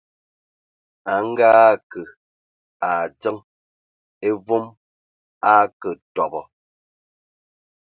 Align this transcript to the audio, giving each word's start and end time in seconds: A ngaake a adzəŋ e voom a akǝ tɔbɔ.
A 1.13 1.15
ngaake 1.29 2.01
a 2.87 2.89
adzəŋ 3.03 3.37
e 4.27 4.29
voom 4.45 4.65
a 5.49 5.51
akǝ 5.63 5.89
tɔbɔ. 6.13 6.41